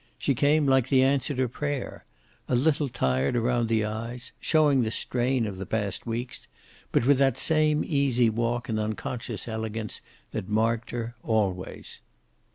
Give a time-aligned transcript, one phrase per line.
[0.17, 2.05] She came like the answer to prayer,
[2.47, 6.47] a little tired around the eyes, showing the strain of the past weeks,
[6.91, 10.01] but with that same easy walk and unconscious elegance
[10.31, 12.01] that marked her, always.